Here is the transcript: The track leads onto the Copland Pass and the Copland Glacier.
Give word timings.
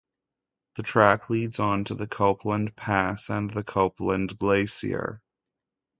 The 0.77 0.81
track 0.81 1.29
leads 1.29 1.59
onto 1.59 1.93
the 1.93 2.07
Copland 2.07 2.75
Pass 2.75 3.29
and 3.29 3.51
the 3.51 3.63
Copland 3.63 4.39
Glacier. 4.39 5.21